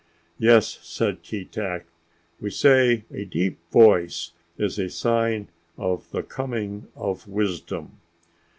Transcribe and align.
"Yes," 0.39 0.79
said 0.81 1.21
Keetack. 1.21 1.85
"We 2.39 2.49
say 2.49 3.05
a 3.13 3.23
deep 3.23 3.59
voice 3.71 4.31
is 4.57 4.79
a 4.79 4.89
sign 4.89 5.49
of 5.77 6.09
the 6.09 6.23
coming 6.23 6.87
of 6.95 7.27
wisdom." 7.27 7.99